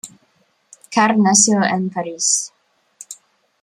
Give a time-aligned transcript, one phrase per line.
[0.89, 2.51] Karr nació en París.